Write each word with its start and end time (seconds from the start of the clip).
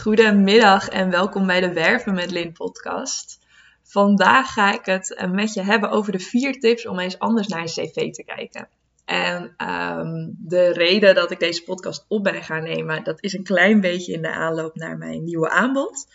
Goedemiddag 0.00 0.88
en 0.88 1.10
welkom 1.10 1.46
bij 1.46 1.60
de 1.60 1.72
Werven 1.72 2.14
met 2.14 2.30
Lin 2.30 2.52
podcast. 2.52 3.38
Vandaag 3.82 4.52
ga 4.52 4.74
ik 4.74 4.84
het 4.84 5.26
met 5.30 5.52
je 5.52 5.62
hebben 5.62 5.90
over 5.90 6.12
de 6.12 6.18
vier 6.18 6.60
tips 6.60 6.86
om 6.86 6.98
eens 6.98 7.18
anders 7.18 7.46
naar 7.46 7.60
een 7.60 7.66
cv 7.66 8.10
te 8.10 8.24
kijken. 8.24 8.68
En 9.04 9.42
um, 9.42 10.36
de 10.38 10.72
reden 10.72 11.14
dat 11.14 11.30
ik 11.30 11.38
deze 11.38 11.62
podcast 11.62 12.04
op 12.08 12.24
ben 12.24 12.42
gaan 12.42 12.62
nemen, 12.62 13.04
dat 13.04 13.22
is 13.22 13.32
een 13.32 13.42
klein 13.42 13.80
beetje 13.80 14.12
in 14.12 14.22
de 14.22 14.30
aanloop 14.30 14.74
naar 14.74 14.98
mijn 14.98 15.24
nieuwe 15.24 15.50
aanbod. 15.50 16.06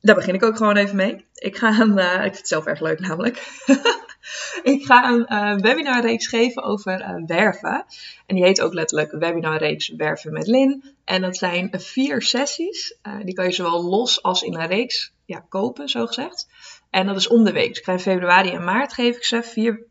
Daar 0.00 0.14
begin 0.14 0.34
ik 0.34 0.42
ook 0.42 0.56
gewoon 0.56 0.76
even 0.76 0.96
mee. 0.96 1.26
Ik 1.34 1.56
ga 1.56 1.84
uh, 1.84 2.14
ik 2.14 2.20
vind 2.22 2.36
het 2.36 2.48
zelf 2.48 2.66
erg 2.66 2.80
leuk 2.80 3.00
namelijk. 3.00 3.42
ik 4.62 4.84
ga 4.84 5.08
een 5.08 5.26
uh, 5.28 5.56
webinarreeks 5.56 6.26
geven 6.26 6.62
over 6.62 7.00
uh, 7.00 7.26
werven. 7.26 7.84
En 8.26 8.34
die 8.34 8.44
heet 8.44 8.60
ook 8.60 8.74
letterlijk 8.74 9.12
webinarreeks 9.12 9.88
Werven 9.88 10.32
met 10.32 10.46
Lin. 10.46 10.94
En 11.04 11.22
dat 11.22 11.36
zijn 11.36 11.68
vier 11.72 12.22
sessies. 12.22 12.98
die 13.22 13.34
kan 13.34 13.44
je 13.44 13.52
zowel 13.52 13.84
los 13.84 14.22
als 14.22 14.42
in 14.42 14.54
een 14.54 14.66
reeks 14.66 15.12
ja, 15.24 15.44
kopen, 15.48 15.88
zo 15.88 16.06
gezegd. 16.06 16.48
En 16.90 17.06
dat 17.06 17.16
is 17.16 17.28
om 17.28 17.44
de 17.44 17.52
week. 17.52 17.68
Dus 17.68 17.78
ik 17.78 17.84
ga 17.84 17.92
in 17.92 17.98
februari 17.98 18.50
en 18.50 18.64
maart 18.64 18.92
geef 18.92 19.16
ik 19.16 19.24
ze 19.24 19.42
vier, 19.42 19.82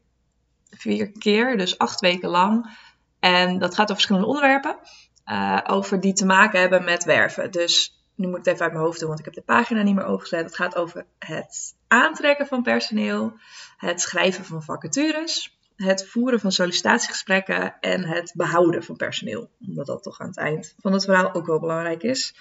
vier 0.70 1.12
keer, 1.12 1.58
dus 1.58 1.78
acht 1.78 2.00
weken 2.00 2.30
lang. 2.30 2.78
En 3.20 3.60
dat 3.60 3.76
gaat 3.76 3.84
over 3.84 3.96
verschillende 3.96 4.28
onderwerpen. 4.28 4.78
over 5.68 6.00
die 6.00 6.14
te 6.14 6.26
maken 6.26 6.60
hebben 6.60 6.84
met 6.84 7.04
werven. 7.04 7.52
Dus 7.52 8.03
nu 8.16 8.28
moet 8.28 8.38
ik 8.38 8.46
het 8.46 8.54
even 8.54 8.64
uit 8.64 8.74
mijn 8.74 8.86
hoofd 8.86 9.00
doen, 9.00 9.08
want 9.08 9.20
ik 9.20 9.26
heb 9.26 9.34
de 9.34 9.42
pagina 9.42 9.82
niet 9.82 9.96
meer 9.96 10.06
overgezet. 10.06 10.46
Het 10.46 10.56
gaat 10.56 10.76
over 10.76 11.06
het 11.20 11.76
aantrekken 11.88 12.48
van 12.48 12.64
personeel, 12.64 13.34
het 13.78 14.02
schrijven 14.02 14.46
van 14.46 14.64
vacatures, 14.64 15.58
het 15.76 16.08
voeren 16.08 16.40
van 16.40 16.52
sollicitatiegesprekken 16.52 17.80
en 17.80 18.04
het 18.06 18.34
behouden 18.36 18.84
van 18.84 18.96
personeel. 18.96 19.50
Omdat 19.68 19.86
dat 19.86 20.04
toch 20.04 20.20
aan 20.20 20.28
het 20.28 20.38
eind 20.38 20.76
van 20.78 20.94
het 20.94 21.06
verhaal 21.06 21.34
ook 21.34 21.46
wel 21.46 21.60
belangrijk 21.60 22.04
is. 22.04 22.36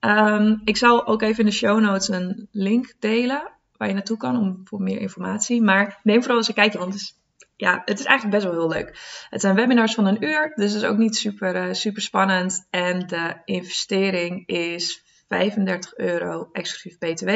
Um, 0.00 0.60
ik 0.64 0.76
zal 0.76 1.06
ook 1.06 1.22
even 1.22 1.38
in 1.38 1.46
de 1.46 1.52
show 1.52 1.80
notes 1.80 2.08
een 2.08 2.48
link 2.52 2.94
delen 2.98 3.52
waar 3.76 3.88
je 3.88 3.94
naartoe 3.94 4.16
kan 4.16 4.36
om, 4.36 4.60
voor 4.64 4.82
meer 4.82 5.00
informatie. 5.00 5.62
Maar 5.62 6.00
neem 6.02 6.20
vooral 6.20 6.36
eens 6.36 6.48
een 6.48 6.54
kijkje, 6.54 6.78
want 6.78 6.92
het 6.92 7.02
is, 7.02 7.18
ja, 7.56 7.82
het 7.84 7.98
is 7.98 8.04
eigenlijk 8.04 8.38
best 8.38 8.52
wel 8.52 8.60
heel 8.62 8.76
leuk. 8.78 8.98
Het 9.30 9.40
zijn 9.40 9.54
webinars 9.54 9.94
van 9.94 10.06
een 10.06 10.24
uur, 10.24 10.52
dus 10.54 10.72
het 10.72 10.82
is 10.82 10.88
ook 10.88 10.96
niet 10.96 11.16
super, 11.16 11.68
uh, 11.68 11.72
super 11.72 12.02
spannend. 12.02 12.66
En 12.70 13.06
de 13.06 13.36
investering 13.44 14.46
is 14.46 15.04
35 15.28 15.96
euro 15.96 16.48
exclusief 16.52 16.98
BTW 16.98 17.30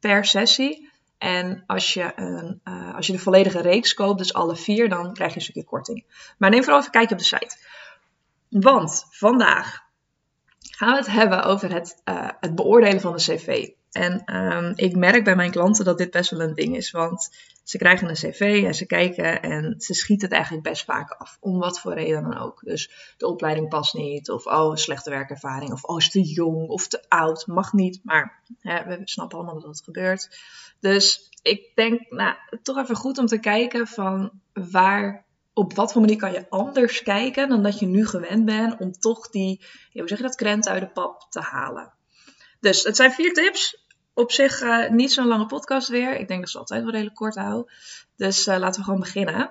per 0.00 0.24
sessie. 0.24 0.92
En 1.18 1.62
als 1.66 1.94
je, 1.94 2.12
een, 2.16 2.60
uh, 2.64 2.94
als 2.94 3.06
je 3.06 3.12
de 3.12 3.18
volledige 3.18 3.60
reeks 3.60 3.94
koopt, 3.94 4.18
dus 4.18 4.34
alle 4.34 4.56
vier, 4.56 4.88
dan 4.88 5.12
krijg 5.12 5.30
je 5.30 5.36
een 5.36 5.42
stukje 5.42 5.64
korting. 5.64 6.04
Maar 6.38 6.50
neem 6.50 6.62
vooral 6.62 6.80
even 6.80 6.92
kijkje 6.92 7.14
op 7.14 7.20
de 7.20 7.26
site. 7.26 7.56
Want 8.48 9.06
vandaag 9.10 9.83
gaan 10.76 10.90
we 10.90 10.96
het 10.96 11.06
hebben 11.06 11.44
over 11.44 11.72
het, 11.72 12.02
uh, 12.04 12.28
het 12.40 12.54
beoordelen 12.54 13.00
van 13.00 13.12
de 13.12 13.22
cv. 13.22 13.68
En 13.92 14.36
um, 14.36 14.72
ik 14.76 14.96
merk 14.96 15.24
bij 15.24 15.36
mijn 15.36 15.50
klanten 15.50 15.84
dat 15.84 15.98
dit 15.98 16.10
best 16.10 16.30
wel 16.30 16.40
een 16.40 16.54
ding 16.54 16.76
is. 16.76 16.90
Want 16.90 17.30
ze 17.62 17.78
krijgen 17.78 18.08
een 18.08 18.14
cv 18.14 18.62
en 18.66 18.74
ze 18.74 18.86
kijken 18.86 19.42
en 19.42 19.74
ze 19.78 19.94
schieten 19.94 20.26
het 20.26 20.34
eigenlijk 20.34 20.64
best 20.64 20.84
vaak 20.84 21.10
af. 21.10 21.36
Om 21.40 21.58
wat 21.58 21.80
voor 21.80 21.94
reden 21.94 22.22
dan 22.22 22.38
ook. 22.38 22.60
Dus 22.64 23.14
de 23.16 23.26
opleiding 23.26 23.68
past 23.68 23.94
niet. 23.94 24.30
Of 24.30 24.46
oh, 24.46 24.74
slechte 24.74 25.10
werkervaring. 25.10 25.72
Of 25.72 25.82
oh, 25.82 25.96
is 25.96 26.10
te 26.10 26.22
jong 26.22 26.68
of 26.68 26.86
te 26.86 27.04
oud. 27.08 27.46
Mag 27.46 27.72
niet. 27.72 28.00
Maar 28.02 28.40
hè, 28.60 28.84
we 28.84 29.00
snappen 29.04 29.38
allemaal 29.38 29.60
dat 29.60 29.64
het 29.64 29.84
gebeurt. 29.84 30.38
Dus 30.80 31.30
ik 31.42 31.70
denk, 31.74 32.10
nou, 32.10 32.36
toch 32.62 32.78
even 32.78 32.96
goed 32.96 33.18
om 33.18 33.26
te 33.26 33.38
kijken 33.38 33.86
van 33.86 34.30
waar 34.52 35.23
op 35.54 35.74
wat 35.74 35.92
voor 35.92 36.00
manier 36.00 36.16
kan 36.16 36.32
je 36.32 36.46
anders 36.48 37.02
kijken 37.02 37.48
dan 37.48 37.62
dat 37.62 37.78
je 37.78 37.86
nu 37.86 38.06
gewend 38.06 38.44
bent 38.44 38.80
om 38.80 38.92
toch 38.92 39.30
die, 39.30 39.64
hoe 39.92 40.08
zeg 40.08 40.18
je 40.18 40.24
dat, 40.24 40.34
krent 40.34 40.68
uit 40.68 40.80
de 40.80 40.88
pap 40.88 41.26
te 41.30 41.40
halen. 41.40 41.92
Dus 42.60 42.82
het 42.82 42.96
zijn 42.96 43.12
vier 43.12 43.32
tips 43.32 43.84
op 44.14 44.32
zich 44.32 44.62
uh, 44.62 44.90
niet 44.90 45.12
zo'n 45.12 45.26
lange 45.26 45.46
podcast 45.46 45.88
weer. 45.88 46.16
Ik 46.16 46.28
denk 46.28 46.40
dat 46.40 46.50
ze 46.50 46.58
altijd 46.58 46.82
wel 46.82 46.92
redelijk 46.92 47.16
kort 47.16 47.34
houden. 47.34 47.72
Dus 48.16 48.46
uh, 48.46 48.56
laten 48.58 48.80
we 48.80 48.84
gewoon 48.84 49.00
beginnen. 49.00 49.50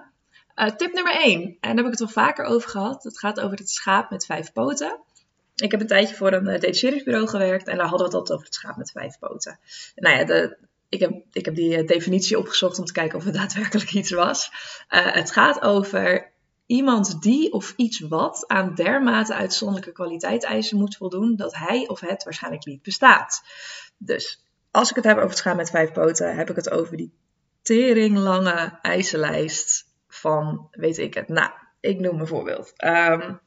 Uh, 0.55 0.69
tip 0.69 0.93
nummer 0.93 1.15
1. 1.15 1.41
En 1.41 1.57
daar 1.59 1.75
heb 1.75 1.85
ik 1.85 1.91
het 1.91 2.01
al 2.01 2.07
vaker 2.07 2.45
over 2.45 2.69
gehad. 2.69 3.03
Het 3.03 3.19
gaat 3.19 3.39
over 3.39 3.57
het 3.57 3.69
schaap 3.69 4.09
met 4.09 4.25
vijf 4.25 4.51
poten. 4.51 4.99
Ik 5.55 5.71
heb 5.71 5.81
een 5.81 5.87
tijdje 5.87 6.15
voor 6.15 6.33
een 6.33 6.43
detacheringsbureau 6.43 7.27
gewerkt. 7.27 7.67
En 7.67 7.77
daar 7.77 7.87
hadden 7.87 8.07
we 8.07 8.13
het 8.13 8.13
altijd 8.13 8.33
over 8.33 8.45
het 8.45 8.55
schaap 8.55 8.77
met 8.77 8.91
vijf 8.91 9.19
poten. 9.19 9.59
Nou 9.95 10.17
ja, 10.17 10.23
de, 10.23 10.57
ik, 10.93 10.99
heb, 10.99 11.23
ik 11.31 11.45
heb 11.45 11.55
die 11.55 11.83
definitie 11.83 12.37
opgezocht 12.37 12.79
om 12.79 12.85
te 12.85 12.91
kijken 12.91 13.17
of 13.17 13.23
het 13.23 13.33
daadwerkelijk 13.41 13.91
iets 13.91 14.11
was. 14.11 14.49
het 14.87 15.31
gaat 15.31 15.61
over 15.61 16.31
iemand 16.65 17.21
die 17.21 17.51
of 17.51 17.73
iets 17.75 17.99
wat 17.99 18.47
aan 18.47 18.75
dermate 18.75 19.33
uitzonderlijke 19.33 19.91
kwaliteitseisen 19.91 20.77
moet 20.77 20.97
voldoen 20.97 21.35
dat 21.35 21.55
hij 21.55 21.87
of 21.87 21.99
het 21.99 22.23
waarschijnlijk 22.23 22.65
niet 22.65 22.81
bestaat. 22.81 23.43
Dus 23.97 24.45
als 24.71 24.89
ik 24.89 24.95
het 24.95 25.05
heb 25.05 25.15
over 25.15 25.29
het 25.29 25.37
schaap 25.37 25.55
met 25.55 25.69
vijf 25.69 25.91
poten, 25.91 26.35
heb 26.35 26.49
ik 26.49 26.55
het 26.55 26.69
over 26.69 26.97
die 26.97 27.13
teringlange 27.61 28.79
eisenlijst 28.81 29.85
van, 30.07 30.67
weet 30.71 30.97
ik 30.97 31.13
het. 31.13 31.27
Nou, 31.27 31.51
ik 31.79 31.99
noem 31.99 32.19
een 32.19 32.27
voorbeeld. 32.27 32.73
Um, 32.85 33.39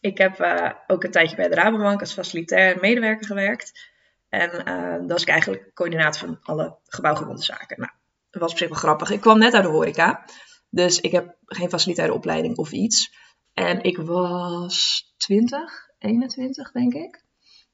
ik 0.00 0.18
heb 0.18 0.40
uh, 0.40 0.70
ook 0.86 1.04
een 1.04 1.10
tijdje 1.10 1.36
bij 1.36 1.48
de 1.48 1.54
Rabobank 1.54 2.00
als 2.00 2.12
facilitair 2.12 2.78
medewerker 2.80 3.26
gewerkt. 3.26 3.91
En 4.32 4.68
uh, 4.68 5.00
dat 5.00 5.10
was 5.10 5.22
ik 5.22 5.28
eigenlijk 5.28 5.70
coördinator 5.74 6.20
van 6.20 6.38
alle 6.42 6.78
gebouwgebonden 6.84 7.44
zaken. 7.44 7.80
Nou, 7.80 7.92
dat 8.30 8.42
was 8.42 8.50
op 8.50 8.58
zich 8.58 8.68
wel 8.68 8.78
grappig. 8.78 9.10
Ik 9.10 9.20
kwam 9.20 9.38
net 9.38 9.54
uit 9.54 9.64
de 9.64 9.70
horeca. 9.70 10.24
Dus 10.70 11.00
ik 11.00 11.12
heb 11.12 11.36
geen 11.44 11.68
facilitaire 11.68 12.14
opleiding 12.14 12.56
of 12.56 12.72
iets. 12.72 13.14
En 13.52 13.82
ik 13.82 13.98
was 13.98 15.04
20, 15.16 15.88
21 15.98 16.72
denk 16.72 16.94
ik. 16.94 17.24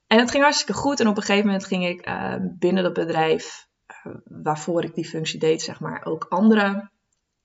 En 0.06 0.18
het 0.18 0.30
ging 0.30 0.42
hartstikke 0.42 0.72
goed. 0.80 1.00
En 1.00 1.08
op 1.08 1.16
een 1.16 1.22
gegeven 1.22 1.46
moment 1.46 1.64
ging 1.64 1.86
ik 1.86 2.08
uh, 2.08 2.34
binnen 2.40 2.82
dat 2.82 2.92
bedrijf 2.92 3.66
uh, 4.06 4.14
waarvoor 4.24 4.84
ik 4.84 4.94
die 4.94 5.08
functie 5.08 5.38
deed, 5.38 5.62
zeg 5.62 5.80
maar, 5.80 6.04
ook 6.04 6.26
andere 6.28 6.90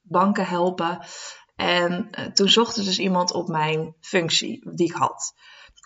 banken 0.01 0.45
helpen. 0.45 1.05
En 1.55 2.09
toen 2.33 2.49
zocht 2.49 2.77
er 2.77 2.83
dus 2.83 2.99
iemand 2.99 3.33
op 3.33 3.47
mijn 3.47 3.95
functie 3.99 4.75
die 4.75 4.87
ik 4.87 4.95
had. 4.95 5.33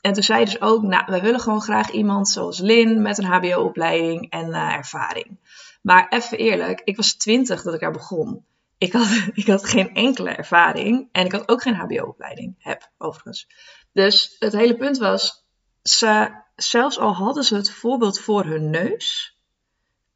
En 0.07 0.13
toen 0.13 0.23
zei 0.23 0.45
dus 0.45 0.61
ook, 0.61 0.81
nou, 0.81 1.03
we 1.05 1.21
willen 1.21 1.39
gewoon 1.39 1.61
graag 1.61 1.91
iemand 1.91 2.29
zoals 2.29 2.59
Lin 2.59 3.01
met 3.01 3.17
een 3.17 3.25
HBO-opleiding 3.25 4.29
en 4.29 4.53
ervaring. 4.53 5.39
Maar 5.81 6.07
even 6.09 6.37
eerlijk, 6.37 6.81
ik 6.83 6.95
was 6.95 7.13
twintig 7.13 7.61
dat 7.61 7.73
ik 7.73 7.79
daar 7.79 7.91
begon. 7.91 8.45
Ik 8.77 8.93
had, 8.93 9.07
ik 9.33 9.47
had 9.47 9.65
geen 9.65 9.95
enkele 9.95 10.29
ervaring 10.29 11.09
en 11.11 11.25
ik 11.25 11.31
had 11.31 11.49
ook 11.49 11.61
geen 11.61 11.75
HBO-opleiding. 11.75 12.55
Heb, 12.59 12.91
overigens. 12.97 13.47
Dus 13.91 14.35
het 14.39 14.53
hele 14.53 14.77
punt 14.77 14.97
was, 14.97 15.45
ze 15.81 16.31
zelfs 16.55 16.99
al 16.99 17.13
hadden 17.13 17.43
ze 17.43 17.55
het 17.55 17.71
voorbeeld 17.71 18.19
voor 18.19 18.45
hun 18.45 18.69
neus, 18.69 19.36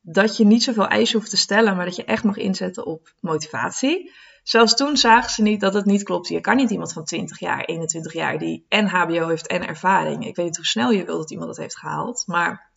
dat 0.01 0.38
je 0.38 0.45
niet 0.45 0.63
zoveel 0.63 0.88
eisen 0.88 1.17
hoeft 1.17 1.29
te 1.29 1.38
stellen, 1.38 1.75
maar 1.75 1.85
dat 1.85 1.95
je 1.95 2.06
echt 2.06 2.23
mag 2.23 2.38
inzetten 2.38 2.85
op 2.85 3.13
motivatie. 3.19 4.12
Zelfs 4.44 4.75
toen 4.75 4.97
zagen 4.97 5.29
ze 5.29 5.41
niet 5.41 5.59
dat 5.59 5.73
het 5.73 5.85
niet 5.85 6.03
klopt. 6.03 6.28
Je 6.28 6.41
kan 6.41 6.56
niet 6.56 6.69
iemand 6.69 6.94
van 6.94 7.06
20 7.06 7.39
jaar, 7.39 7.66
21 7.66 8.13
jaar 8.13 8.38
die 8.38 8.66
en 8.69 8.88
HBO 8.88 9.28
heeft 9.28 9.47
en 9.47 9.67
ervaring. 9.67 10.25
Ik 10.25 10.35
weet 10.35 10.45
niet 10.45 10.56
hoe 10.56 10.66
snel 10.66 10.91
je 10.91 11.06
wil 11.06 11.17
dat 11.17 11.31
iemand 11.31 11.47
dat 11.47 11.57
heeft 11.57 11.78
gehaald, 11.78 12.23
maar 12.25 12.72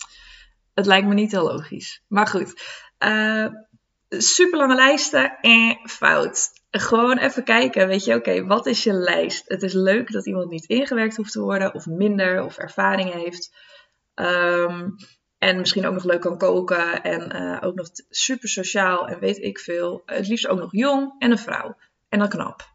het 0.74 0.86
lijkt 0.86 1.06
me 1.06 1.14
niet 1.14 1.30
heel 1.30 1.44
logisch. 1.44 2.02
Maar 2.08 2.26
goed, 2.26 2.60
uh, 2.98 3.46
super 4.08 4.58
lange 4.58 4.74
lijsten 4.74 5.38
en 5.40 5.78
fout 5.88 6.62
gewoon 6.78 7.18
even 7.18 7.44
kijken, 7.44 7.86
weet 7.86 8.04
je, 8.04 8.14
oké, 8.14 8.46
wat 8.46 8.66
is 8.66 8.84
je 8.84 8.92
lijst? 8.92 9.48
Het 9.48 9.62
is 9.62 9.72
leuk 9.72 10.12
dat 10.12 10.26
iemand 10.26 10.50
niet 10.50 10.64
ingewerkt 10.64 11.16
hoeft 11.16 11.32
te 11.32 11.40
worden, 11.40 11.74
of 11.74 11.86
minder, 11.86 12.44
of 12.44 12.58
ervaring 12.58 13.12
heeft. 13.12 13.54
Um, 14.14 14.96
en 15.44 15.58
misschien 15.58 15.86
ook 15.86 15.94
nog 15.94 16.04
leuk 16.04 16.20
kan 16.20 16.38
koken 16.38 17.02
en 17.02 17.36
uh, 17.36 17.58
ook 17.60 17.74
nog 17.74 17.88
super 18.08 18.48
sociaal 18.48 19.08
en 19.08 19.18
weet 19.18 19.38
ik 19.38 19.58
veel. 19.58 20.02
Het 20.06 20.28
liefst 20.28 20.46
ook 20.46 20.58
nog 20.58 20.72
jong 20.72 21.14
en 21.18 21.30
een 21.30 21.38
vrouw. 21.38 21.76
En 22.08 22.18
dan 22.18 22.28
knap. 22.28 22.72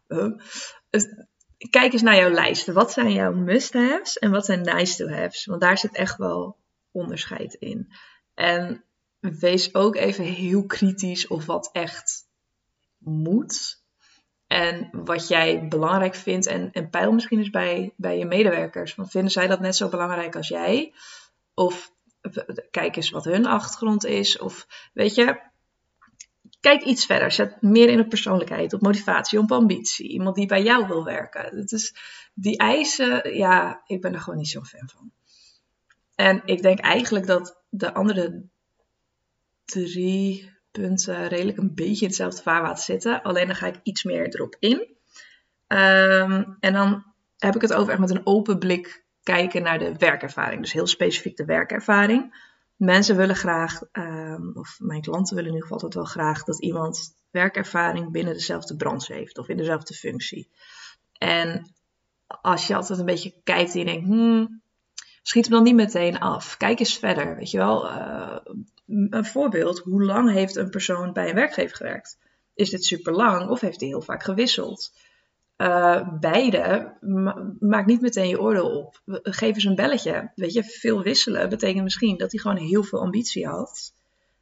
Kijk 1.70 1.92
eens 1.92 2.02
naar 2.02 2.16
jouw 2.16 2.30
lijst. 2.30 2.66
Wat 2.66 2.92
zijn 2.92 3.12
jouw 3.12 3.32
must-haves 3.32 4.18
en 4.18 4.30
wat 4.30 4.44
zijn 4.44 4.62
nice-to-haves? 4.62 5.44
Want 5.44 5.60
daar 5.60 5.78
zit 5.78 5.96
echt 5.96 6.16
wel 6.16 6.56
onderscheid 6.90 7.54
in. 7.54 7.92
En 8.34 8.84
wees 9.20 9.74
ook 9.74 9.96
even 9.96 10.24
heel 10.24 10.66
kritisch 10.66 11.26
of 11.26 11.46
wat 11.46 11.70
echt 11.72 12.28
moet. 12.98 13.82
En 14.46 14.88
wat 14.92 15.28
jij 15.28 15.68
belangrijk 15.68 16.14
vindt. 16.14 16.46
En, 16.46 16.72
en 16.72 16.90
peil 16.90 17.12
misschien 17.12 17.38
eens 17.38 17.50
bij, 17.50 17.94
bij 17.96 18.18
je 18.18 18.24
medewerkers. 18.24 18.94
Want 18.94 19.10
vinden 19.10 19.30
zij 19.30 19.46
dat 19.46 19.60
net 19.60 19.76
zo 19.76 19.88
belangrijk 19.88 20.36
als 20.36 20.48
jij? 20.48 20.94
Of 21.54 21.98
kijk 22.70 22.96
eens 22.96 23.10
wat 23.10 23.24
hun 23.24 23.46
achtergrond 23.46 24.04
is. 24.04 24.38
Of 24.38 24.66
weet 24.92 25.14
je, 25.14 25.40
kijk 26.60 26.82
iets 26.82 27.06
verder. 27.06 27.30
Zet 27.30 27.62
meer 27.62 27.88
in 27.88 28.00
op 28.00 28.08
persoonlijkheid, 28.08 28.72
op 28.72 28.80
motivatie, 28.80 29.38
op 29.38 29.52
ambitie. 29.52 30.08
Iemand 30.08 30.36
die 30.36 30.46
bij 30.46 30.62
jou 30.62 30.86
wil 30.86 31.04
werken. 31.04 31.56
Het 31.58 31.72
is, 31.72 31.94
die 32.34 32.58
eisen, 32.58 33.36
ja, 33.36 33.82
ik 33.86 34.00
ben 34.00 34.14
er 34.14 34.20
gewoon 34.20 34.38
niet 34.38 34.48
zo'n 34.48 34.66
fan 34.66 34.88
van. 34.88 35.12
En 36.14 36.42
ik 36.44 36.62
denk 36.62 36.78
eigenlijk 36.78 37.26
dat 37.26 37.62
de 37.68 37.94
andere 37.94 38.42
drie 39.64 40.50
punten 40.70 41.28
redelijk 41.28 41.58
een 41.58 41.74
beetje 41.74 42.00
in 42.00 42.06
hetzelfde 42.06 42.42
vaarwater 42.42 42.84
zitten. 42.84 43.22
Alleen 43.22 43.46
dan 43.46 43.56
ga 43.56 43.66
ik 43.66 43.80
iets 43.82 44.02
meer 44.02 44.28
erop 44.28 44.56
in. 44.58 44.78
Um, 45.68 46.56
en 46.60 46.72
dan 46.72 47.04
heb 47.38 47.54
ik 47.54 47.60
het 47.60 47.72
over 47.72 47.90
echt 47.90 48.00
met 48.00 48.10
een 48.10 48.26
open 48.26 48.58
blik 48.58 49.04
kijken 49.32 49.62
naar 49.62 49.78
de 49.78 49.94
werkervaring. 49.96 50.60
Dus 50.60 50.72
heel 50.72 50.86
specifiek 50.86 51.36
de 51.36 51.44
werkervaring. 51.44 52.48
Mensen 52.76 53.16
willen 53.16 53.36
graag, 53.36 53.82
ehm, 53.92 54.50
of 54.54 54.76
mijn 54.78 55.00
klanten 55.00 55.36
willen 55.36 55.50
in 55.50 55.56
ieder 55.56 55.68
geval 55.68 55.82
altijd 55.82 55.94
wel 55.94 56.24
graag, 56.24 56.44
dat 56.44 56.60
iemand 56.60 57.14
werkervaring 57.30 58.10
binnen 58.10 58.34
dezelfde 58.34 58.76
branche 58.76 59.12
heeft 59.12 59.38
of 59.38 59.48
in 59.48 59.56
dezelfde 59.56 59.94
functie. 59.94 60.48
En 61.18 61.74
als 62.26 62.66
je 62.66 62.74
altijd 62.74 62.98
een 62.98 63.04
beetje 63.04 63.34
kijkt 63.44 63.72
en 63.72 63.78
je 63.78 63.84
denkt, 63.84 64.06
hmm, 64.06 64.62
schiet 65.22 65.44
hem 65.44 65.54
dan 65.54 65.62
niet 65.62 65.74
meteen 65.74 66.18
af. 66.18 66.56
Kijk 66.56 66.78
eens 66.78 66.98
verder, 66.98 67.36
weet 67.36 67.50
je 67.50 67.58
wel. 67.58 67.90
Uh, 67.90 68.36
een 68.86 69.24
voorbeeld, 69.24 69.78
hoe 69.78 70.04
lang 70.04 70.32
heeft 70.32 70.56
een 70.56 70.70
persoon 70.70 71.12
bij 71.12 71.28
een 71.28 71.34
werkgever 71.34 71.76
gewerkt? 71.76 72.18
Is 72.54 72.70
dit 72.70 72.84
super 72.84 73.12
lang 73.12 73.48
of 73.48 73.60
heeft 73.60 73.80
hij 73.80 73.88
heel 73.88 74.02
vaak 74.02 74.22
gewisseld? 74.22 74.92
Uh, 75.60 76.08
beide, 76.20 76.92
maak 77.58 77.86
niet 77.86 78.00
meteen 78.00 78.28
je 78.28 78.40
oordeel 78.40 78.70
op. 78.70 79.00
Geef 79.22 79.54
eens 79.54 79.64
een 79.64 79.74
belletje. 79.74 80.30
Weet 80.34 80.52
je, 80.52 80.64
veel 80.64 81.02
wisselen 81.02 81.48
betekent 81.48 81.82
misschien 81.82 82.16
dat 82.16 82.32
hij 82.32 82.40
gewoon 82.40 82.56
heel 82.56 82.82
veel 82.82 83.00
ambitie 83.00 83.46
had. 83.46 83.92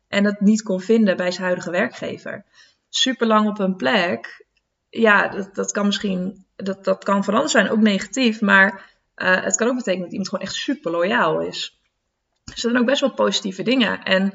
En 0.08 0.22
dat 0.22 0.40
niet 0.40 0.62
kon 0.62 0.80
vinden 0.80 1.16
bij 1.16 1.30
zijn 1.30 1.44
huidige 1.44 1.70
werkgever. 1.70 2.44
Super 2.88 3.26
lang 3.26 3.48
op 3.48 3.58
een 3.58 3.76
plek. 3.76 4.46
Ja, 4.90 5.28
dat, 5.28 5.54
dat 5.54 5.72
kan 5.72 5.86
misschien, 5.86 6.44
dat, 6.56 6.84
dat 6.84 7.04
kan 7.04 7.24
veranderd 7.24 7.52
zijn, 7.52 7.70
ook 7.70 7.80
negatief. 7.80 8.40
Maar 8.40 8.96
uh, 9.16 9.42
het 9.42 9.56
kan 9.56 9.68
ook 9.68 9.76
betekenen 9.76 10.02
dat 10.02 10.12
iemand 10.12 10.28
gewoon 10.28 10.44
echt 10.44 10.54
super 10.54 10.90
loyaal 10.90 11.40
is. 11.40 11.80
Dus 12.44 12.54
er 12.54 12.60
zijn 12.60 12.78
ook 12.78 12.86
best 12.86 13.00
wel 13.00 13.14
positieve 13.14 13.62
dingen. 13.62 14.02
En 14.02 14.32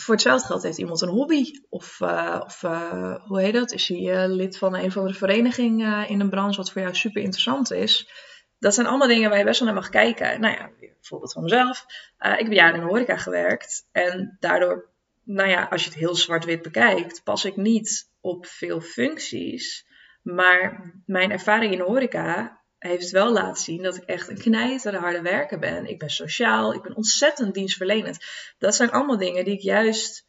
voor 0.00 0.14
hetzelfde 0.14 0.46
geld 0.46 0.62
heeft 0.62 0.78
iemand 0.78 1.00
een 1.00 1.08
hobby. 1.08 1.50
Of, 1.68 2.00
uh, 2.00 2.40
of 2.44 2.62
uh, 2.62 3.14
hoe 3.26 3.40
heet 3.40 3.54
dat? 3.54 3.72
Is 3.72 3.88
hij 3.88 4.28
lid 4.28 4.58
van 4.58 4.74
een 4.74 4.84
of 4.84 4.96
andere 4.96 5.14
vereniging 5.18 6.06
in 6.08 6.20
een 6.20 6.30
branche 6.30 6.56
wat 6.56 6.70
voor 6.70 6.82
jou 6.82 6.94
super 6.94 7.22
interessant 7.22 7.72
is? 7.72 8.10
Dat 8.58 8.74
zijn 8.74 8.86
allemaal 8.86 9.08
dingen 9.08 9.28
waar 9.28 9.38
je 9.38 9.44
best 9.44 9.58
wel 9.58 9.68
naar 9.68 9.80
mag 9.80 9.88
kijken. 9.88 10.40
Nou 10.40 10.54
ja, 10.54 10.70
bijvoorbeeld 10.78 11.32
van 11.32 11.42
mezelf. 11.42 11.86
ik 12.18 12.44
heb 12.44 12.52
jaren 12.52 12.74
in 12.74 12.80
de 12.80 12.86
horeca 12.86 13.16
gewerkt. 13.16 13.88
En 13.92 14.36
daardoor, 14.40 14.90
nou 15.22 15.48
ja, 15.48 15.66
als 15.70 15.82
je 15.82 15.88
het 15.88 15.98
heel 15.98 16.14
zwart-wit 16.14 16.62
bekijkt, 16.62 17.22
pas 17.24 17.44
ik 17.44 17.56
niet 17.56 18.10
op 18.20 18.46
veel 18.46 18.80
functies. 18.80 19.86
Maar 20.22 20.92
mijn 21.06 21.30
ervaring 21.30 21.72
in 21.72 21.78
de 21.78 21.84
horeca 21.84 22.60
heeft 22.78 23.10
wel 23.10 23.32
laten 23.32 23.62
zien 23.62 23.82
dat 23.82 23.96
ik 23.96 24.02
echt 24.02 24.28
een 24.28 24.38
knijtere 24.38 24.98
harde 24.98 25.22
werker 25.22 25.58
ben. 25.58 25.86
Ik 25.86 25.98
ben 25.98 26.10
sociaal, 26.10 26.74
ik 26.74 26.82
ben 26.82 26.96
ontzettend 26.96 27.54
dienstverlenend. 27.54 28.24
Dat 28.58 28.74
zijn 28.74 28.90
allemaal 28.90 29.18
dingen 29.18 29.44
die 29.44 29.54
ik 29.54 29.62
juist 29.62 30.26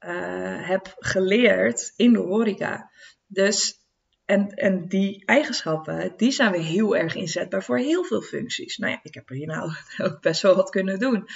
uh, 0.00 0.68
heb 0.68 0.94
geleerd 0.98 1.92
in 1.96 2.12
de 2.12 2.18
horeca. 2.18 2.90
Dus, 3.26 3.78
en, 4.24 4.48
en 4.48 4.88
die 4.88 5.24
eigenschappen, 5.24 6.12
die 6.16 6.30
zijn 6.30 6.52
weer 6.52 6.62
heel 6.62 6.96
erg 6.96 7.14
inzetbaar 7.14 7.64
voor 7.64 7.78
heel 7.78 8.04
veel 8.04 8.22
functies. 8.22 8.76
Nou 8.76 8.92
ja, 8.92 9.00
ik 9.02 9.14
heb 9.14 9.30
er 9.30 9.36
hier 9.36 9.46
nou 9.46 9.72
ook 10.10 10.20
best 10.20 10.42
wel 10.42 10.54
wat 10.54 10.70
kunnen 10.70 10.98
doen. 10.98 11.28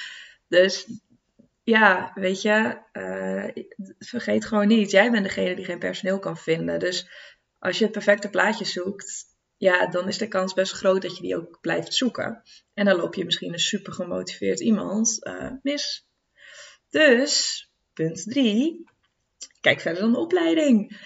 Dus 0.48 0.86
ja, 1.62 2.12
weet 2.14 2.42
je, 2.42 2.78
uh, 2.92 3.64
vergeet 3.98 4.44
gewoon 4.44 4.68
niet, 4.68 4.90
jij 4.90 5.10
bent 5.10 5.24
degene 5.24 5.54
die 5.54 5.64
geen 5.64 5.78
personeel 5.78 6.18
kan 6.18 6.36
vinden. 6.36 6.78
Dus 6.78 7.08
als 7.58 7.78
je 7.78 7.84
het 7.84 7.92
perfecte 7.92 8.28
plaatje 8.28 8.64
zoekt, 8.64 9.24
ja, 9.58 9.86
dan 9.86 10.08
is 10.08 10.18
de 10.18 10.28
kans 10.28 10.54
best 10.54 10.72
groot 10.72 11.02
dat 11.02 11.16
je 11.16 11.22
die 11.22 11.36
ook 11.36 11.58
blijft 11.60 11.94
zoeken. 11.94 12.42
En 12.74 12.84
dan 12.84 12.96
loop 12.96 13.14
je 13.14 13.24
misschien 13.24 13.52
een 13.52 13.58
super 13.58 13.92
gemotiveerd 13.92 14.60
iemand 14.60 15.18
uh, 15.20 15.50
mis. 15.62 16.06
Dus, 16.90 17.68
punt 17.92 18.24
3, 18.30 18.84
kijk 19.60 19.80
verder 19.80 20.02
dan 20.02 20.12
de 20.12 20.18
opleiding. 20.18 21.00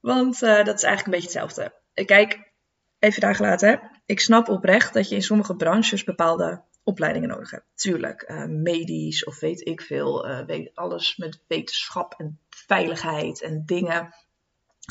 Want 0.00 0.42
uh, 0.42 0.64
dat 0.64 0.76
is 0.76 0.82
eigenlijk 0.82 1.04
een 1.04 1.22
beetje 1.22 1.38
hetzelfde. 1.38 1.74
Kijk, 2.04 2.52
even 2.98 3.20
daar 3.20 3.34
gelaten. 3.34 3.90
Ik 4.06 4.20
snap 4.20 4.48
oprecht 4.48 4.92
dat 4.94 5.08
je 5.08 5.14
in 5.14 5.22
sommige 5.22 5.56
branches 5.56 6.04
bepaalde 6.04 6.62
opleidingen 6.82 7.28
nodig 7.28 7.50
hebt. 7.50 7.66
Tuurlijk, 7.74 8.30
uh, 8.30 8.44
medisch 8.44 9.24
of 9.24 9.40
weet 9.40 9.66
ik 9.66 9.80
veel. 9.80 10.44
weet 10.46 10.70
alles 10.74 11.16
met 11.16 11.42
wetenschap 11.46 12.14
en 12.16 12.38
veiligheid 12.48 13.42
en 13.42 13.62
dingen. 13.66 14.14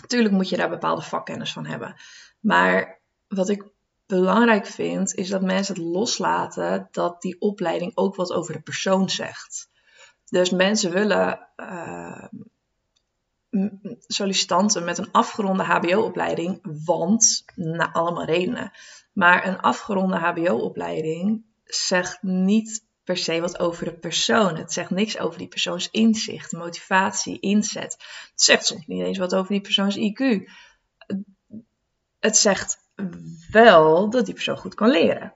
Natuurlijk 0.02 0.34
moet 0.34 0.50
je 0.50 0.58
daar 0.58 0.70
bepaalde 0.70 1.02
vakkennis 1.02 1.54
van 1.54 1.66
hebben. 1.66 1.96
Maar 2.40 3.00
wat 3.28 3.50
ik 3.50 3.72
belangrijk 4.06 4.66
vind, 4.66 5.16
is 5.16 5.30
dat 5.30 5.42
mensen 5.42 5.76
het 5.76 5.84
loslaten 5.84 6.88
dat 6.92 7.22
die 7.22 7.42
opleiding 7.42 7.92
ook 7.96 8.16
wat 8.16 8.32
over 8.32 8.54
de 8.54 8.62
persoon 8.62 9.10
zegt. 9.10 9.70
Dus 10.26 10.50
mensen 10.50 10.92
willen 10.92 11.48
uh, 11.56 12.26
sollicitanten 14.08 14.84
met 14.84 14.98
een 14.98 15.12
afgeronde 15.12 15.64
HBO-opleiding, 15.64 16.60
want, 16.86 17.44
na 17.56 17.92
allemaal 17.92 18.26
redenen. 18.26 18.72
Maar 19.14 19.48
een 19.48 19.60
afgeronde 19.60 20.18
HBO-opleiding 20.18 21.46
zegt 21.64 22.22
niet 22.22 22.86
per 23.04 23.18
se 23.18 23.42
wat 23.42 23.60
over 23.60 23.86
de 23.86 23.94
persoon. 23.94 24.56
Het 24.56 24.74
zegt 24.74 24.90
niks 24.90 25.20
over 25.20 25.38
die 25.38 25.48
persoons 25.48 25.90
inzicht, 25.92 26.52
motivatie, 26.52 27.40
inzet. 27.40 27.94
Het 28.32 28.42
zegt 28.42 28.66
soms 28.66 28.86
niet 28.86 29.04
eens 29.04 29.18
wat 29.18 29.36
over 29.36 29.52
die 29.52 29.62
persoons 29.62 29.98
IQ 29.98 30.50
het 32.24 32.38
zegt 32.38 32.78
wel 33.52 34.10
dat 34.10 34.26
die 34.26 34.34
persoon 34.34 34.58
goed 34.58 34.76
kan 34.76 34.90
leren. 34.90 35.34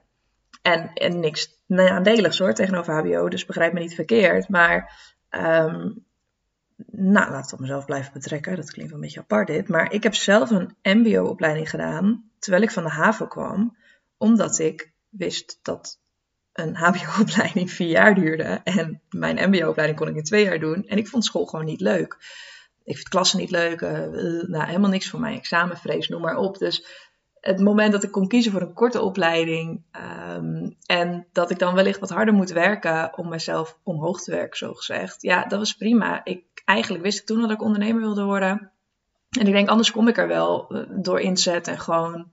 En, 0.62 0.92
en 0.92 1.20
niks 1.20 1.60
nadeligs 1.66 2.38
hoor 2.38 2.54
tegenover 2.54 2.94
HBO, 2.94 3.28
dus 3.28 3.44
begrijp 3.44 3.72
me 3.72 3.80
niet 3.80 3.94
verkeerd. 3.94 4.48
Maar, 4.48 4.92
um, 5.30 6.04
nou, 6.90 7.30
laat 7.30 7.44
het 7.44 7.52
op 7.52 7.60
mezelf 7.60 7.84
blijven 7.84 8.12
betrekken. 8.12 8.56
Dat 8.56 8.70
klinkt 8.70 8.92
een 8.92 9.00
beetje 9.00 9.20
apart 9.20 9.46
dit. 9.46 9.68
Maar 9.68 9.92
ik 9.92 10.02
heb 10.02 10.14
zelf 10.14 10.50
een 10.50 10.76
MBO-opleiding 10.82 11.70
gedaan 11.70 12.30
terwijl 12.38 12.62
ik 12.62 12.70
van 12.70 12.82
de 12.82 12.90
HAVO 12.90 13.26
kwam, 13.26 13.76
omdat 14.16 14.58
ik 14.58 14.92
wist 15.08 15.58
dat 15.62 16.00
een 16.58 16.76
HBO-opleiding 16.76 17.70
vier 17.70 17.88
jaar 17.88 18.14
duurde. 18.14 18.60
En 18.64 19.00
mijn 19.10 19.50
MBO-opleiding 19.50 19.98
kon 19.98 20.08
ik 20.08 20.16
in 20.16 20.24
twee 20.24 20.44
jaar 20.44 20.58
doen. 20.58 20.84
En 20.86 20.98
ik 20.98 21.08
vond 21.08 21.24
school 21.24 21.44
gewoon 21.44 21.64
niet 21.64 21.80
leuk 21.80 22.16
ik 22.88 22.94
vind 22.94 23.08
klassen 23.08 23.38
niet 23.38 23.50
leuk, 23.50 23.80
uh, 23.80 23.90
nou, 24.46 24.64
helemaal 24.64 24.90
niks 24.90 25.08
voor 25.08 25.20
mij, 25.20 25.34
examenvrees, 25.34 26.08
noem 26.08 26.20
maar 26.20 26.36
op. 26.36 26.58
Dus 26.58 26.86
het 27.40 27.60
moment 27.60 27.92
dat 27.92 28.02
ik 28.02 28.10
kon 28.10 28.28
kiezen 28.28 28.52
voor 28.52 28.60
een 28.60 28.72
korte 28.72 29.00
opleiding 29.00 29.82
um, 30.32 30.76
en 30.86 31.26
dat 31.32 31.50
ik 31.50 31.58
dan 31.58 31.74
wellicht 31.74 32.00
wat 32.00 32.10
harder 32.10 32.34
moet 32.34 32.50
werken 32.50 33.18
om 33.18 33.28
mezelf 33.28 33.78
omhoog 33.82 34.22
te 34.22 34.30
werken, 34.30 34.56
zo 34.56 34.74
gezegd, 34.74 35.22
ja, 35.22 35.44
dat 35.44 35.58
was 35.58 35.72
prima. 35.72 36.24
Ik, 36.24 36.44
eigenlijk 36.64 37.04
wist 37.04 37.18
ik 37.18 37.26
toen 37.26 37.40
dat 37.40 37.50
ik 37.50 37.62
ondernemer 37.62 38.00
wilde 38.00 38.24
worden. 38.24 38.70
En 39.38 39.46
ik 39.46 39.52
denk, 39.52 39.68
anders 39.68 39.90
kom 39.90 40.08
ik 40.08 40.18
er 40.18 40.28
wel 40.28 40.66
uh, 40.68 40.82
door 40.90 41.20
inzet 41.20 41.68
en 41.68 41.78
gewoon 41.78 42.30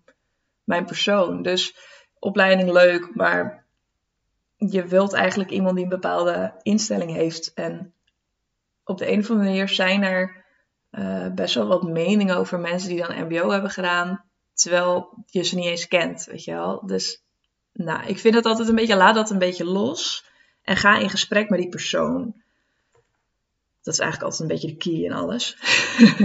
mijn 0.63 0.85
persoon. 0.85 1.41
Dus 1.41 1.75
opleiding 2.19 2.71
leuk, 2.71 3.15
maar 3.15 3.64
je 4.57 4.85
wilt 4.85 5.13
eigenlijk 5.13 5.51
iemand 5.51 5.75
die 5.75 5.83
een 5.83 5.89
bepaalde 5.89 6.53
instelling 6.61 7.11
heeft. 7.11 7.53
En 7.53 7.93
op 8.83 8.97
de 8.97 9.11
een 9.11 9.19
of 9.19 9.29
andere 9.29 9.49
manier 9.49 9.69
zijn 9.69 10.03
er 10.03 10.43
uh, 10.91 11.27
best 11.33 11.55
wel 11.55 11.67
wat 11.67 11.83
meningen 11.83 12.37
over 12.37 12.59
mensen 12.59 12.89
die 12.89 13.05
dan 13.07 13.25
MBO 13.25 13.49
hebben 13.49 13.71
gedaan, 13.71 14.23
terwijl 14.53 15.23
je 15.25 15.43
ze 15.43 15.55
niet 15.55 15.65
eens 15.65 15.87
kent, 15.87 16.25
weet 16.25 16.43
je 16.43 16.51
wel. 16.51 16.85
Dus 16.85 17.23
nou, 17.73 18.05
ik 18.05 18.19
vind 18.19 18.35
het 18.35 18.45
altijd 18.45 18.67
een 18.69 18.75
beetje, 18.75 18.95
laat 18.95 19.15
dat 19.15 19.29
een 19.29 19.39
beetje 19.39 19.65
los 19.65 20.25
en 20.61 20.77
ga 20.77 20.97
in 20.97 21.09
gesprek 21.09 21.49
met 21.49 21.59
die 21.59 21.69
persoon. 21.69 22.43
Dat 23.81 23.93
is 23.93 23.99
eigenlijk 23.99 24.31
altijd 24.31 24.41
een 24.41 24.55
beetje 24.55 24.67
de 24.67 24.77
key 24.77 25.03
in 25.03 25.13
alles. 25.13 25.57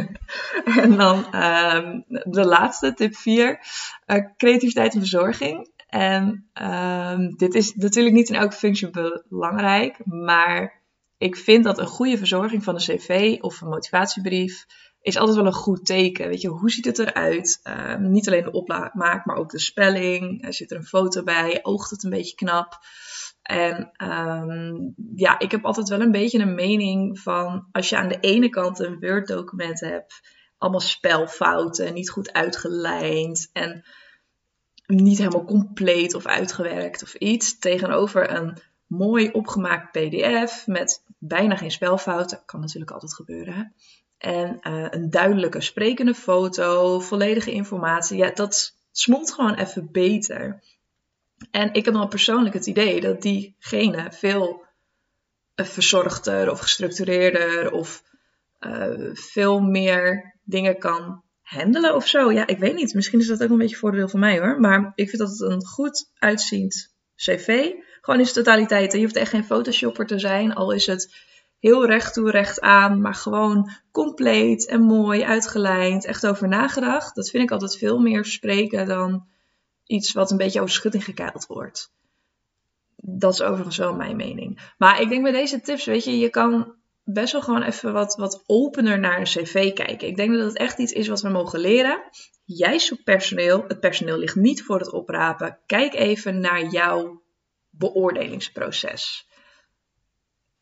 en 0.82 0.96
dan 0.96 1.34
um, 1.34 2.04
de 2.06 2.44
laatste, 2.44 2.94
tip 2.94 3.14
4. 3.14 3.49
Uh, 3.49 3.56
eh, 4.04 4.25
creativiteit 4.37 4.94
en 4.94 5.00
verzorging. 5.00 5.70
En 5.90 6.50
um, 6.62 7.37
dit 7.37 7.54
is 7.54 7.75
natuurlijk 7.75 8.14
niet 8.14 8.28
in 8.28 8.35
elke 8.35 8.56
functie 8.56 8.90
belangrijk, 9.28 9.97
maar 10.04 10.82
ik 11.18 11.37
vind 11.37 11.64
dat 11.64 11.78
een 11.78 11.87
goede 11.87 12.18
verzorging 12.18 12.64
van 12.64 12.75
een 12.75 12.80
cv 12.80 13.38
of 13.40 13.61
een 13.61 13.68
motivatiebrief 13.68 14.66
is 15.02 15.16
altijd 15.16 15.37
wel 15.37 15.47
een 15.47 15.52
goed 15.52 15.87
teken. 15.87 16.28
Weet 16.28 16.40
je, 16.40 16.49
hoe 16.49 16.70
ziet 16.70 16.85
het 16.85 16.99
eruit? 16.99 17.61
Uh, 17.64 17.97
niet 17.97 18.26
alleen 18.26 18.42
de 18.42 18.50
opmaak, 18.50 18.94
maar 19.25 19.37
ook 19.37 19.50
de 19.50 19.61
spelling. 19.61 20.44
Er 20.44 20.54
zit 20.54 20.70
er 20.70 20.76
een 20.76 20.85
foto 20.85 21.23
bij, 21.23 21.59
oogt 21.62 21.90
het 21.90 22.04
een 22.04 22.11
beetje 22.11 22.35
knap. 22.35 22.78
En 23.42 23.90
um, 24.02 24.94
ja, 25.14 25.38
ik 25.38 25.50
heb 25.50 25.64
altijd 25.64 25.88
wel 25.88 26.00
een 26.00 26.11
beetje 26.11 26.38
een 26.38 26.54
mening 26.54 27.18
van 27.20 27.68
als 27.73 27.88
je 27.88 27.97
aan 27.97 28.09
de 28.09 28.20
ene 28.20 28.49
kant 28.49 28.78
een 28.78 29.00
Word-document 29.00 29.80
hebt, 29.80 30.20
allemaal 30.59 30.80
spelfouten, 30.80 31.94
niet 31.94 32.11
goed 32.11 32.32
uitgelijnd 32.32 33.50
en 33.52 33.85
niet 34.90 35.18
helemaal 35.18 35.44
compleet 35.44 36.14
of 36.14 36.26
uitgewerkt 36.26 37.02
of 37.02 37.14
iets, 37.14 37.59
tegenover 37.59 38.30
een 38.30 38.59
mooi 38.87 39.30
opgemaakt 39.30 39.90
PDF 39.90 40.66
met 40.66 41.02
bijna 41.18 41.56
geen 41.56 41.70
spelfouten. 41.70 42.42
Kan 42.44 42.61
natuurlijk 42.61 42.90
altijd 42.90 43.14
gebeuren. 43.14 43.54
Hè? 43.54 43.62
En 44.18 44.59
uh, 44.62 44.87
een 44.90 45.11
duidelijke 45.11 45.61
sprekende 45.61 46.14
foto, 46.14 47.00
volledige 47.00 47.52
informatie. 47.52 48.18
Ja, 48.18 48.30
dat 48.30 48.76
smolt 48.90 49.32
gewoon 49.32 49.54
even 49.54 49.88
beter. 49.92 50.62
En 51.50 51.73
ik 51.73 51.85
heb 51.85 51.94
dan 51.94 52.09
persoonlijk 52.09 52.54
het 52.54 52.66
idee 52.66 53.00
dat 53.00 53.23
diegene 53.23 54.12
veel 54.12 54.64
eh, 55.54 55.66
verzorgder 55.66 56.50
of 56.50 56.59
gestructureerder 56.61 57.73
of 57.73 58.02
uh, 58.61 59.11
veel 59.12 59.61
meer 59.61 60.35
dingen 60.42 60.78
kan 60.78 61.23
handelen 61.50 61.95
of 61.95 62.07
zo. 62.07 62.33
Ja, 62.33 62.47
ik 62.47 62.59
weet 62.59 62.75
niet. 62.75 62.95
Misschien 62.95 63.21
is 63.21 63.26
dat 63.26 63.42
ook 63.42 63.50
een 63.50 63.59
beetje 63.59 63.76
voordeel 63.76 64.09
van 64.09 64.21
mij 64.21 64.38
hoor. 64.38 64.61
Maar 64.61 64.92
ik 64.95 65.09
vind 65.09 65.23
dat 65.23 65.30
het 65.30 65.40
een 65.40 65.66
goed 65.66 66.11
uitziend 66.14 66.95
cv. 67.16 67.71
Gewoon 68.00 68.21
in 68.21 68.26
totaliteit. 68.26 68.92
Je 68.92 69.00
hoeft 69.00 69.16
echt 69.16 69.30
geen 69.30 69.45
photoshopper 69.45 70.07
te 70.07 70.19
zijn. 70.19 70.54
Al 70.54 70.73
is 70.73 70.87
het 70.87 71.14
heel 71.59 71.87
recht 71.87 72.14
toe, 72.14 72.30
recht 72.30 72.61
aan. 72.61 73.00
Maar 73.00 73.14
gewoon 73.14 73.71
compleet 73.92 74.66
en 74.66 74.83
mooi 74.83 75.23
uitgelijnd. 75.23 76.04
Echt 76.04 76.26
over 76.26 76.49
nagedacht. 76.49 77.14
Dat 77.14 77.30
vind 77.30 77.42
ik 77.42 77.50
altijd 77.50 77.76
veel 77.76 77.99
meer 77.99 78.25
spreken 78.25 78.87
dan 78.87 79.26
iets 79.87 80.12
wat 80.12 80.30
een 80.30 80.37
beetje 80.37 80.61
over 80.61 80.75
schutting 80.75 81.04
gekeild 81.04 81.47
wordt. 81.47 81.92
Dat 82.97 83.33
is 83.33 83.42
overigens 83.42 83.76
wel 83.76 83.95
mijn 83.95 84.16
mening. 84.16 84.73
Maar 84.78 85.00
ik 85.00 85.09
denk 85.09 85.23
bij 85.23 85.33
deze 85.33 85.61
tips, 85.61 85.85
weet 85.85 86.04
je, 86.04 86.19
je 86.19 86.28
kan 86.28 86.75
best 87.04 87.33
wel 87.33 87.42
gewoon 87.42 87.62
even 87.62 87.92
wat, 87.92 88.14
wat 88.14 88.42
opener 88.47 88.99
naar 88.99 89.19
een 89.19 89.25
cv 89.25 89.73
kijken. 89.73 90.09
Ik 90.09 90.16
denk 90.16 90.33
dat 90.33 90.47
het 90.47 90.57
echt 90.57 90.78
iets 90.78 90.92
is 90.92 91.09
wat 91.09 91.21
we 91.21 91.28
mogen 91.28 91.61
leren. 91.61 92.02
Jij 92.45 92.78
zoekt 92.78 93.04
personeel. 93.04 93.64
Het 93.69 93.80
personeel 93.80 94.19
ligt 94.19 94.37
niet 94.37 94.62
voor 94.62 94.78
het 94.78 94.92
oprapen. 94.92 95.59
Kijk 95.66 95.95
even 95.95 96.40
naar 96.40 96.66
jouw 96.66 97.23
beoordelingsproces. 97.71 99.28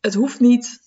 Het 0.01 0.15
hoeft 0.15 0.41
niet 0.41 0.81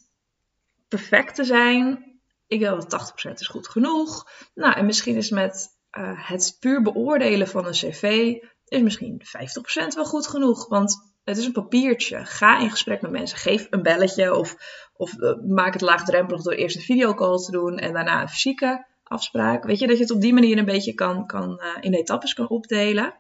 perfect 0.88 1.36
te 1.36 1.44
zijn. 1.44 2.06
Ik 2.48 2.60
denk 2.60 2.90
dat 2.90 3.14
80% 3.28 3.32
is 3.34 3.48
goed 3.48 3.68
genoeg. 3.68 4.30
Nou, 4.54 4.76
en 4.76 4.86
misschien 4.86 5.16
is 5.16 5.30
met 5.30 5.80
uh, 5.98 6.28
het 6.28 6.58
puur 6.60 6.82
beoordelen 6.82 7.48
van 7.48 7.66
een 7.66 7.72
cv 7.72 8.36
is 8.66 8.82
misschien 8.82 9.22
50% 9.22 9.96
wel 9.96 10.06
goed 10.06 10.28
genoeg. 10.28 10.68
Want 10.68 11.11
het 11.24 11.38
is 11.38 11.46
een 11.46 11.52
papiertje. 11.52 12.26
Ga 12.26 12.60
in 12.60 12.70
gesprek 12.70 13.02
met 13.02 13.12
mensen. 13.12 13.38
Geef 13.38 13.68
een 13.70 13.82
belletje 13.82 14.36
of, 14.36 14.56
of 14.94 15.14
uh, 15.14 15.34
maak 15.48 15.74
het 15.74 15.82
laagdrempelig 15.82 16.42
door 16.42 16.54
eerst 16.54 16.76
een 16.76 16.82
videocall 16.82 17.38
te 17.38 17.52
doen 17.52 17.78
en 17.78 17.94
daarna 17.94 18.22
een 18.22 18.30
fysieke 18.30 18.86
afspraak. 19.04 19.64
Weet 19.64 19.80
je, 19.80 19.88
dat 19.88 19.98
je 19.98 20.04
het 20.04 20.12
op 20.12 20.22
die 20.22 20.34
manier 20.34 20.58
een 20.58 20.66
beetje 20.66 20.94
kan, 20.94 21.26
kan, 21.26 21.62
uh, 21.62 21.78
in 21.80 21.94
etappes 21.94 22.34
kan 22.34 22.50
opdelen. 22.50 23.14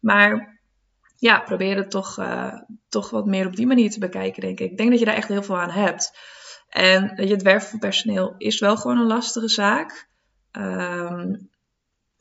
Maar 0.00 0.60
ja, 1.16 1.40
probeer 1.40 1.76
het 1.76 1.90
toch, 1.90 2.18
uh, 2.18 2.54
toch 2.88 3.10
wat 3.10 3.26
meer 3.26 3.46
op 3.46 3.56
die 3.56 3.66
manier 3.66 3.90
te 3.90 3.98
bekijken, 3.98 4.42
denk 4.42 4.60
ik. 4.60 4.70
Ik 4.70 4.76
denk 4.76 4.90
dat 4.90 4.98
je 4.98 5.04
daar 5.04 5.14
echt 5.14 5.28
heel 5.28 5.42
veel 5.42 5.58
aan 5.58 5.70
hebt. 5.70 6.18
En 6.68 7.12
je, 7.16 7.32
het 7.32 7.42
werven 7.42 7.70
van 7.70 7.78
personeel 7.78 8.34
is 8.38 8.58
wel 8.58 8.76
gewoon 8.76 8.98
een 8.98 9.06
lastige 9.06 9.48
zaak. 9.48 10.08
Um, 10.52 11.50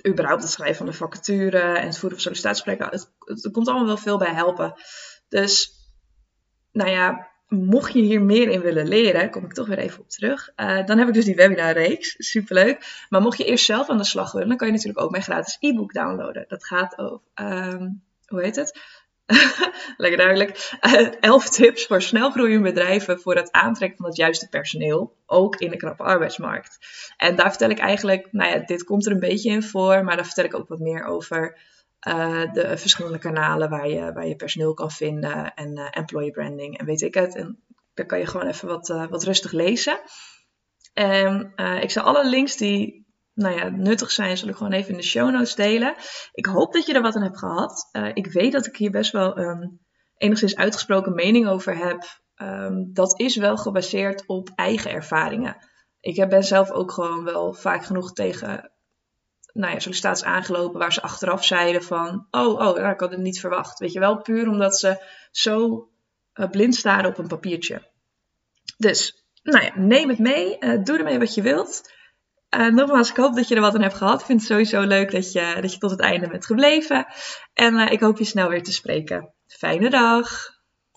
überhaupt 0.07 0.41
het 0.41 0.51
schrijven 0.51 0.77
van 0.77 0.85
de 0.85 0.93
vacature 0.93 1.59
en 1.59 1.85
het 1.85 1.97
voeren 1.97 2.19
van 2.19 2.19
sollicitatiegesprekken. 2.19 2.89
Het, 2.89 3.11
het, 3.19 3.51
komt 3.51 3.67
allemaal 3.67 3.87
wel 3.87 3.97
veel 3.97 4.17
bij 4.17 4.33
helpen. 4.33 4.73
Dus, 5.27 5.71
nou 6.71 6.89
ja, 6.89 7.27
mocht 7.47 7.93
je 7.93 8.01
hier 8.01 8.21
meer 8.21 8.49
in 8.49 8.61
willen 8.61 8.87
leren, 8.87 9.29
kom 9.29 9.45
ik 9.45 9.53
toch 9.53 9.67
weer 9.67 9.77
even 9.77 9.99
op 9.99 10.09
terug. 10.09 10.51
Uh, 10.55 10.85
dan 10.85 10.97
heb 10.97 11.07
ik 11.07 11.13
dus 11.13 11.25
die 11.25 11.35
webinarreeks, 11.35 12.15
superleuk. 12.17 13.05
Maar 13.09 13.21
mocht 13.21 13.37
je 13.37 13.45
eerst 13.45 13.65
zelf 13.65 13.89
aan 13.89 13.97
de 13.97 14.03
slag 14.03 14.31
willen, 14.31 14.47
dan 14.47 14.57
kan 14.57 14.67
je 14.67 14.73
natuurlijk 14.73 15.01
ook 15.03 15.11
mijn 15.11 15.23
gratis 15.23 15.57
e-book 15.59 15.93
downloaden. 15.93 16.45
Dat 16.47 16.65
gaat 16.65 16.97
over, 16.97 17.21
um, 17.35 18.03
hoe 18.25 18.41
heet 18.41 18.55
het? 18.55 18.79
Lekker 19.97 20.17
duidelijk. 20.17 20.77
Uh, 20.81 21.11
elf 21.19 21.49
tips 21.49 21.85
voor 21.85 22.01
snelgroeiende 22.01 22.69
bedrijven 22.69 23.19
voor 23.19 23.35
het 23.35 23.51
aantrekken 23.51 23.97
van 23.97 24.05
het 24.05 24.15
juiste 24.15 24.49
personeel. 24.49 25.15
Ook 25.25 25.55
in 25.55 25.69
de 25.69 25.77
knappe 25.77 26.03
arbeidsmarkt. 26.03 26.77
En 27.17 27.35
daar 27.35 27.49
vertel 27.49 27.69
ik 27.69 27.79
eigenlijk, 27.79 28.27
nou 28.31 28.51
ja, 28.51 28.65
dit 28.65 28.83
komt 28.83 29.05
er 29.05 29.11
een 29.11 29.19
beetje 29.19 29.49
in 29.49 29.63
voor. 29.63 30.03
Maar 30.03 30.15
daar 30.15 30.25
vertel 30.25 30.43
ik 30.43 30.55
ook 30.55 30.67
wat 30.67 30.79
meer 30.79 31.03
over 31.03 31.59
uh, 32.07 32.53
de 32.53 32.77
verschillende 32.77 33.17
kanalen 33.17 33.69
waar 33.69 33.89
je, 33.89 34.13
waar 34.13 34.27
je 34.27 34.35
personeel 34.35 34.73
kan 34.73 34.91
vinden. 34.91 35.53
En 35.53 35.77
uh, 35.77 35.87
employee 35.91 36.31
branding 36.31 36.77
en 36.77 36.85
weet 36.85 37.01
ik 37.01 37.13
het. 37.13 37.35
En 37.35 37.59
daar 37.93 38.05
kan 38.05 38.19
je 38.19 38.25
gewoon 38.25 38.47
even 38.47 38.67
wat, 38.67 38.87
wat 39.09 39.23
rustig 39.23 39.51
lezen. 39.51 39.99
En 40.93 41.53
ik 41.81 41.91
zal 41.91 42.03
alle 42.03 42.29
links 42.29 42.57
die 42.57 42.98
nou 43.39 43.55
ja, 43.55 43.69
nuttig 43.69 44.11
zijn, 44.11 44.37
zal 44.37 44.49
ik 44.49 44.55
gewoon 44.55 44.71
even 44.71 44.91
in 44.91 44.97
de 44.97 45.03
show 45.03 45.31
notes 45.31 45.55
delen. 45.55 45.95
Ik 46.31 46.45
hoop 46.45 46.73
dat 46.73 46.85
je 46.85 46.93
er 46.93 47.01
wat 47.01 47.15
aan 47.15 47.23
hebt 47.23 47.37
gehad. 47.37 47.89
Uh, 47.91 48.09
ik 48.13 48.31
weet 48.31 48.51
dat 48.51 48.65
ik 48.65 48.75
hier 48.75 48.91
best 48.91 49.11
wel 49.11 49.37
een 49.37 49.79
enigszins 50.17 50.55
uitgesproken 50.55 51.13
mening 51.13 51.47
over 51.47 51.77
heb. 51.77 52.03
Um, 52.35 52.93
dat 52.93 53.19
is 53.19 53.35
wel 53.35 53.57
gebaseerd 53.57 54.23
op 54.25 54.49
eigen 54.55 54.91
ervaringen. 54.91 55.57
Ik 55.99 56.29
ben 56.29 56.43
zelf 56.43 56.71
ook 56.71 56.91
gewoon 56.91 57.23
wel 57.23 57.53
vaak 57.53 57.85
genoeg 57.85 58.13
tegen 58.13 58.71
nou 59.53 59.73
ja, 59.73 59.79
sollicitaties 59.79 60.25
aangelopen 60.25 60.79
waar 60.79 60.93
ze 60.93 61.01
achteraf 61.01 61.45
zeiden 61.45 61.83
van... 61.83 62.27
Oh, 62.31 62.47
oh, 62.47 62.75
nou, 62.75 62.89
ik 62.89 62.99
had 62.99 63.11
het 63.11 63.19
niet 63.19 63.39
verwacht. 63.39 63.79
Weet 63.79 63.93
je 63.93 63.99
wel, 63.99 64.21
puur 64.21 64.47
omdat 64.47 64.79
ze 64.79 65.05
zo 65.31 65.87
uh, 66.33 66.49
blind 66.49 66.75
staren 66.75 67.09
op 67.09 67.17
een 67.17 67.27
papiertje. 67.27 67.91
Dus, 68.77 69.25
nou 69.43 69.65
ja, 69.65 69.71
neem 69.75 70.09
het 70.09 70.19
mee. 70.19 70.57
Uh, 70.59 70.83
doe 70.83 70.97
ermee 70.97 71.19
wat 71.19 71.33
je 71.33 71.41
wilt. 71.41 71.97
Uh, 72.57 72.67
nogmaals, 72.67 73.09
ik 73.09 73.17
hoop 73.17 73.35
dat 73.35 73.47
je 73.47 73.55
er 73.55 73.61
wat 73.61 73.75
aan 73.75 73.81
hebt 73.81 73.97
gehad. 73.97 74.19
Ik 74.19 74.25
vind 74.25 74.39
het 74.39 74.49
sowieso 74.49 74.81
leuk 74.81 75.11
dat 75.11 75.31
je, 75.31 75.57
dat 75.61 75.73
je 75.73 75.77
tot 75.79 75.91
het 75.91 75.99
einde 75.99 76.27
bent 76.27 76.45
gebleven. 76.45 77.05
En 77.53 77.73
uh, 77.73 77.91
ik 77.91 77.99
hoop 77.99 78.17
je 78.17 78.23
snel 78.23 78.49
weer 78.49 78.63
te 78.63 78.71
spreken. 78.71 79.33
Fijne 79.47 79.89
dag! 79.89 80.58